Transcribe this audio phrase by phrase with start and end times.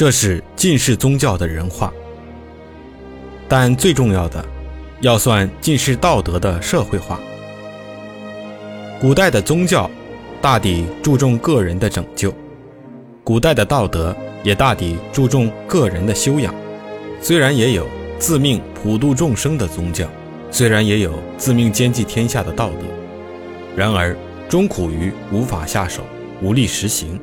[0.00, 1.92] 这是近世宗教的人化。
[3.46, 4.42] 但最重要的，
[5.02, 7.20] 要算近世道德的社会化。
[8.98, 9.90] 古代的宗教
[10.40, 12.32] 大抵注重个人的拯救，
[13.22, 16.54] 古代的道德也大抵注重个人的修养。
[17.20, 17.86] 虽然也有
[18.18, 20.08] 自命普度众生的宗教，
[20.50, 22.86] 虽然也有自命兼济天下的道德，
[23.76, 24.16] 然而
[24.48, 26.00] 终苦于无法下手，
[26.40, 27.20] 无力实行，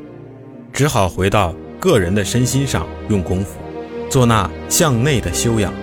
[0.71, 1.55] 只好回到
[1.87, 3.51] 个人的身心上用功夫，
[4.09, 5.73] 做那向内的修养。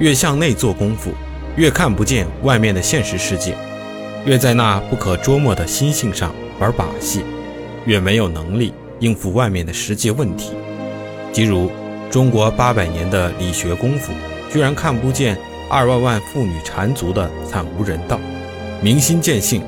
[0.00, 1.12] 越向内做功夫，
[1.54, 3.56] 越看不见外面的现实世界。
[4.26, 7.22] 越在那不可捉摸的心性上玩把戏，
[7.86, 10.50] 越没有能力应付外面的实际问题。
[11.32, 11.70] 即如
[12.10, 14.12] 中国八百年的理学功夫，
[14.52, 15.38] 居然看不见
[15.70, 18.18] 二万万妇女缠足的惨无人道，
[18.82, 19.62] 明心见性，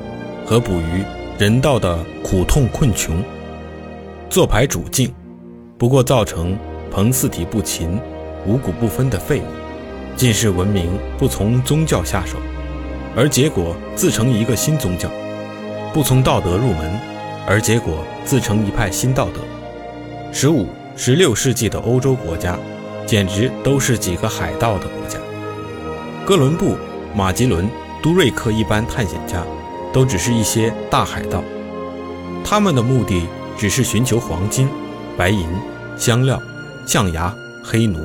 [0.45, 1.01] 何补于
[1.39, 3.23] 人道的苦痛困穷？
[4.29, 5.13] 做牌主境，
[5.77, 6.57] 不过造成
[6.89, 7.99] 彭四体不勤、
[8.47, 9.43] 五谷不分的废物。
[10.15, 12.37] 近世文明不从宗教下手。
[13.15, 15.07] 而结果自成一个新宗教，
[15.93, 16.99] 不从道德入门，
[17.47, 19.41] 而结果自成一派新道德。
[20.31, 22.57] 十五、十六世纪的欧洲国家，
[23.05, 25.19] 简直都是几个海盗的国家。
[26.25, 26.75] 哥伦布、
[27.15, 27.69] 马吉伦、
[28.01, 29.43] 都瑞克一般探险家，
[29.93, 31.43] 都只是一些大海盗，
[32.43, 34.69] 他们的目的只是寻求黄金、
[35.17, 35.47] 白银、
[35.97, 36.41] 香料、
[36.85, 37.99] 象牙、黑奴。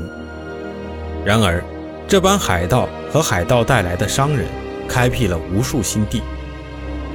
[1.25, 1.63] 然而，
[2.09, 4.47] 这帮海盗和海盗带来的商人。
[4.89, 6.21] 开辟了无数新地，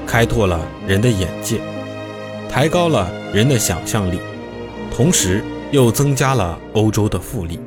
[0.07, 1.59] 开拓了人的眼界，
[2.49, 4.19] 抬高了人的想象力，
[4.89, 7.59] 同时又增加了欧洲的富力。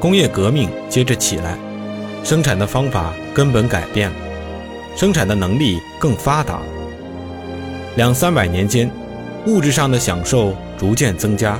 [0.00, 1.56] 工业革命接着起来，
[2.24, 4.16] 生产的方法根本改变了，
[4.96, 6.58] 生产的能力更发达。
[7.94, 8.90] 两三百年间，
[9.46, 11.58] 物质上的享受逐渐增加，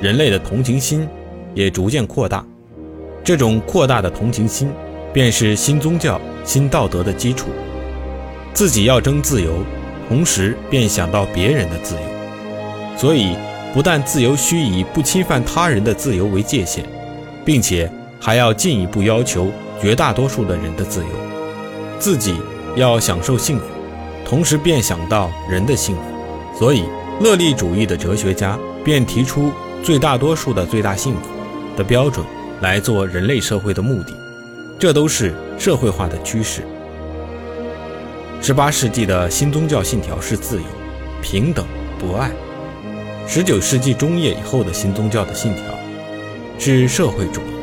[0.00, 1.06] 人类的同情心
[1.54, 2.44] 也逐渐扩大。
[3.22, 4.70] 这种扩大的同情心。
[5.14, 7.46] 便是新宗教、新道德的基础。
[8.52, 9.52] 自己要争自由，
[10.08, 12.00] 同时便想到别人的自由，
[12.96, 13.36] 所以
[13.72, 16.84] 不但自由需以不侵犯他人的自由为界限，
[17.44, 17.88] 并且
[18.20, 21.06] 还要进一步要求绝大多数的人的自由。
[22.00, 22.34] 自己
[22.74, 23.64] 要享受幸福，
[24.26, 26.02] 同时便想到人的幸福。
[26.58, 26.82] 所以，
[27.20, 29.52] 乐利主义的哲学家便提出
[29.82, 31.28] 最大多数的最大幸福
[31.76, 32.26] 的标准
[32.60, 34.12] 来做人类社会的目的。
[34.78, 36.62] 这都是社会化的趋势。
[38.42, 40.64] 十八世纪的新宗教信条是自由、
[41.22, 41.64] 平等、
[41.98, 42.28] 博爱；
[43.26, 45.62] 十九世纪中叶以后的新宗教的信条
[46.58, 47.54] 是社会主义。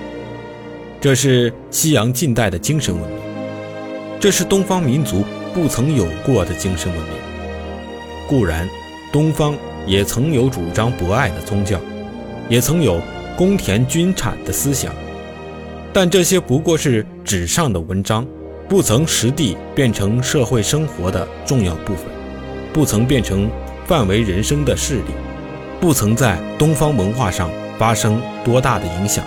[0.99, 3.19] 这是西洋近代的精神文明，
[4.19, 7.13] 这是东方民族不曾有过的精神文明。
[8.27, 8.67] 固然，
[9.11, 9.55] 东方
[9.85, 11.79] 也曾有主张博爱的宗教，
[12.47, 13.01] 也曾有
[13.35, 14.93] 公田均产的思想。
[15.93, 18.25] 但这些不过是纸上的文章，
[18.69, 22.05] 不曾实地变成社会生活的重要部分，
[22.71, 23.49] 不曾变成
[23.85, 25.11] 范围人生的势力，
[25.81, 29.25] 不曾在东方文化上发生多大的影响。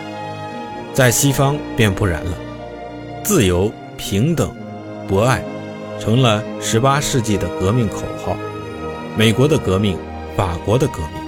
[0.94, 2.38] 在西方便不然了，
[3.22, 4.50] 自由、平等、
[5.06, 5.42] 博爱，
[6.00, 8.34] 成了十八世纪的革命口号。
[9.16, 9.96] 美国的革命，
[10.36, 11.22] 法国的革命，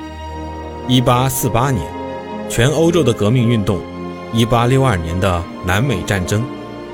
[0.88, 1.86] 一八四八年，
[2.48, 3.80] 全欧洲的革命运动。
[4.32, 6.44] 一八六二年的南美战争，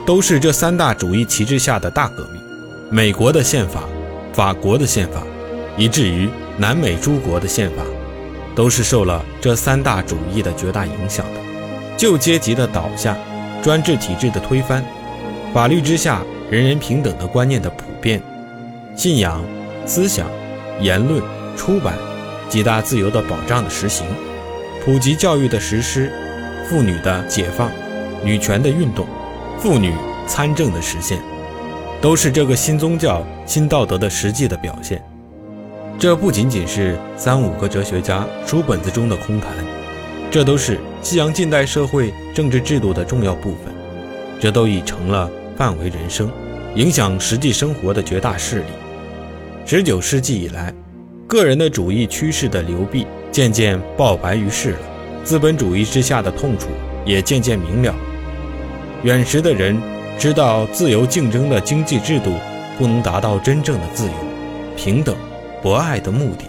[0.04, 2.42] 都是这三大主义旗帜下的大革命。
[2.90, 3.84] 美国的宪法、
[4.34, 5.22] 法国的宪法，
[5.78, 7.82] 以至于南美诸国的宪法，
[8.54, 11.40] 都是受了这三大主义的绝大影响的。
[11.96, 13.16] 旧阶级的倒下，
[13.62, 14.84] 专制体制的推翻，
[15.54, 16.20] 法律之下
[16.50, 18.22] 人人平等的观念的普遍，
[18.94, 19.42] 信仰、
[19.86, 20.28] 思想、
[20.82, 21.22] 言论、
[21.56, 21.94] 出版
[22.48, 24.06] 几大自由的保障的实行，
[24.84, 26.12] 普及教育的实施。
[26.68, 27.70] 妇女的解放，
[28.24, 29.06] 女权的运动，
[29.58, 29.92] 妇女
[30.26, 31.18] 参政的实现，
[32.00, 35.02] 都是这个新宗教、新道德的实际的表现。
[35.98, 39.50] 这不仅仅是三五个哲学家书本子中的空谈，
[40.30, 43.74] 这都是西洋近代社会政治制度的重要部分。
[44.40, 46.30] 这都已成了范围人生、
[46.76, 48.64] 影响实际生活的绝大势力。
[49.64, 50.74] 十九世纪以来，
[51.26, 54.78] 个人的主义趋势的流弊渐渐爆白于世了。
[55.22, 56.66] 资本主义之下的痛楚
[57.06, 57.94] 也渐渐明了。
[59.04, 59.80] 远识的人
[60.18, 62.32] 知道，自由竞争的经济制度
[62.76, 64.12] 不能达到真正的自由、
[64.76, 65.16] 平等、
[65.62, 66.44] 博爱的目的。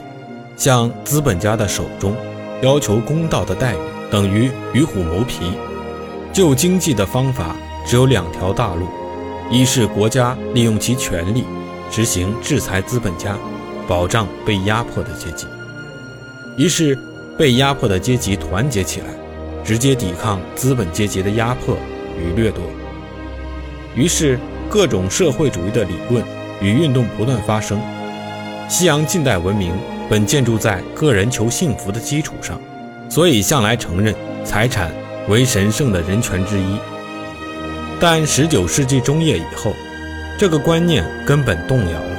[0.57, 2.15] 向资本家的手中
[2.61, 3.77] 要求公道的待遇，
[4.11, 5.53] 等于与虎谋皮。
[6.33, 7.55] 救经济的方法
[7.85, 8.87] 只有两条大路：
[9.51, 11.43] 一是国家利用其权力
[11.93, 13.37] 执行制裁资本家，
[13.87, 15.45] 保障被压迫的阶级；
[16.57, 16.97] 于是。
[17.35, 19.07] 被压迫的阶级团结起来，
[19.65, 21.75] 直接抵抗资本阶级的压迫
[22.15, 22.63] 与掠夺。
[23.95, 26.23] 于是，各种社会主义的理论
[26.61, 27.81] 与运动不断发生。
[28.69, 29.73] 西洋近代文明
[30.07, 32.61] 本建筑在个人求幸福的基础上，
[33.09, 34.13] 所以向来承认
[34.45, 34.91] 财产
[35.27, 36.77] 为神圣的人权之一。
[37.99, 39.73] 但19世纪中叶以后，
[40.35, 42.17] 这个观念根本动摇了。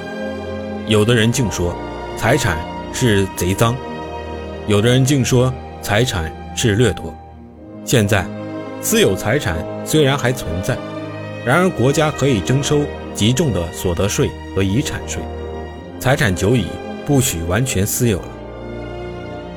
[0.87, 1.75] 有的人竟说，
[2.17, 2.59] 财产
[2.93, 3.75] 是贼赃；
[4.69, 5.53] 有的人竟说，
[5.83, 7.13] 财产是掠夺。
[7.85, 8.25] 现在，
[8.81, 10.79] 私有财产虽然还存在，
[11.45, 12.83] 然而国家可以征收
[13.15, 15.21] 极重的所得税和遗产税。
[15.99, 16.67] 财产久已
[17.05, 18.29] 不许完全私有了。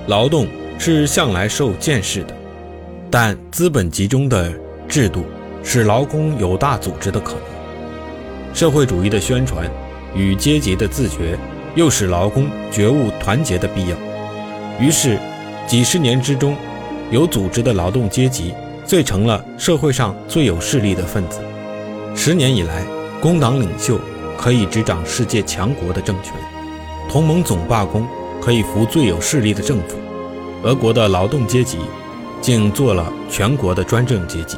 [0.07, 0.47] 劳动
[0.79, 2.33] 是向来受监视的，
[3.11, 4.51] 但资本集中的
[4.87, 5.25] 制度
[5.63, 7.56] 使劳工有大组织的可能。
[8.57, 9.69] 社会主义的宣传
[10.15, 11.37] 与阶级的自觉，
[11.75, 13.95] 又使劳工觉悟团结的必要。
[14.79, 15.19] 于是，
[15.67, 16.57] 几十年之中，
[17.11, 21.39] 有组织的劳动阶级遂成了社会上最有势力的分子。
[22.15, 22.83] 十年以来，
[23.21, 23.99] 工党领袖。
[24.35, 26.31] 可以执掌世界强国的政权，
[27.09, 28.07] 同盟总罢工
[28.39, 29.97] 可以扶最有势力的政府，
[30.61, 31.79] 俄国的劳动阶级
[32.39, 34.55] 竟做了全国的专政阶级。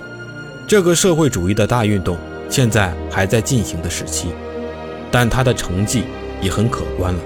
[0.67, 2.17] 这个社会主义的大运动
[2.49, 4.29] 现在还在进行的时期，
[5.11, 6.03] 但它的成绩
[6.41, 7.19] 已很可观了。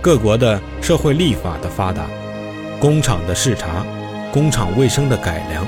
[0.00, 2.06] 各国的社会立法的发达，
[2.78, 3.84] 工厂的视察，
[4.32, 5.66] 工厂卫生的改良，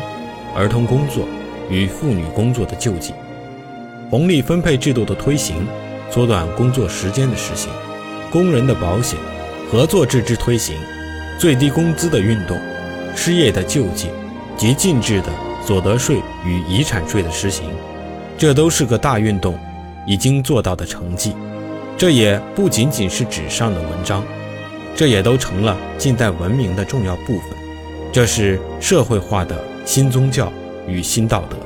[0.55, 1.27] 儿童工作
[1.69, 3.13] 与妇女工作的救济，
[4.11, 5.67] 红利分配制度的推行。
[6.09, 7.69] 缩短工作时间的实行，
[8.31, 9.19] 工人的保险、
[9.69, 10.77] 合作制之推行，
[11.37, 12.57] 最低工资的运动，
[13.17, 14.09] 失业的救济
[14.57, 15.29] 及禁止的
[15.67, 17.71] 所得税与遗产税的实行，
[18.39, 19.59] 这都是个大运动
[20.07, 21.35] 已经做到的成绩。
[21.97, 24.23] 这也不仅仅是纸上的文章，
[24.95, 27.57] 这也都成了近代文明的重要部分。
[28.13, 30.53] 这是社会化的新宗教
[30.87, 31.57] 与新道德。